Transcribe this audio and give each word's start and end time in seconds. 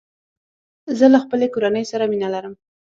زه 0.97 1.05
له 1.13 1.19
خپلي 1.23 1.47
کورنۍ 1.53 1.83
سره 1.91 2.03
مينه 2.11 2.27
لرم 2.33 2.53